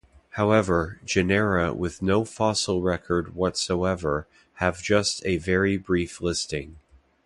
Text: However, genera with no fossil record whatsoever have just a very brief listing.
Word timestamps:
However, 0.31 0.99
genera 1.05 1.75
with 1.75 2.01
no 2.01 2.25
fossil 2.25 2.81
record 2.81 3.35
whatsoever 3.35 4.25
have 4.55 4.81
just 4.81 5.23
a 5.27 5.37
very 5.37 5.77
brief 5.77 6.19
listing. 6.21 6.77